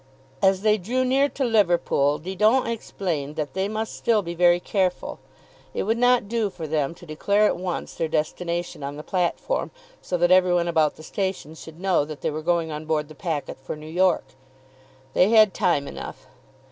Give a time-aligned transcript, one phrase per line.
[0.41, 5.19] As they drew near to Liverpool Didon explained that they must still be very careful.
[5.75, 9.69] It would not do for them to declare at once their destination on the platform,
[10.01, 13.09] so that every one about the station should know that they were going on board
[13.09, 14.25] the packet for New York.
[15.13, 16.25] They had time enough.